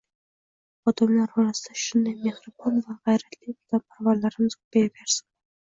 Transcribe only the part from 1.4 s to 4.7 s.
orasida shunday mehribon va gʻayratli vatanparvarlarimiz